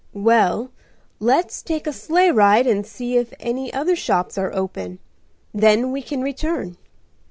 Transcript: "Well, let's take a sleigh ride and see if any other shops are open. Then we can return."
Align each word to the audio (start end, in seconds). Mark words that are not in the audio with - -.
"Well, 0.17 0.71
let's 1.19 1.61
take 1.61 1.85
a 1.85 1.93
sleigh 1.93 2.31
ride 2.31 2.65
and 2.65 2.87
see 2.87 3.17
if 3.17 3.35
any 3.39 3.71
other 3.71 3.95
shops 3.95 4.35
are 4.35 4.51
open. 4.55 4.97
Then 5.53 5.91
we 5.91 6.01
can 6.01 6.23
return." 6.23 6.77